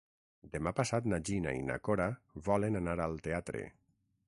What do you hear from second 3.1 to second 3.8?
teatre.